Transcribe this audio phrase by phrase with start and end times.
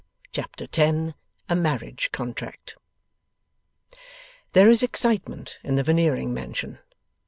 [0.31, 1.13] Chapter 10
[1.47, 2.75] A MARRIAGE CONTRACT
[4.53, 6.79] There is excitement in the Veneering mansion.